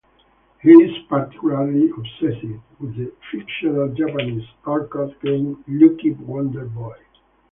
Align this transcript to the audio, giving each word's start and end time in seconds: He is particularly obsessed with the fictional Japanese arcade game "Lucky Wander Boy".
He 0.63 0.71
is 0.71 1.05
particularly 1.07 1.91
obsessed 1.91 2.43
with 2.79 2.95
the 2.95 3.13
fictional 3.31 3.93
Japanese 3.93 4.47
arcade 4.65 5.13
game 5.21 5.63
"Lucky 5.67 6.09
Wander 6.13 6.65
Boy". 6.65 6.97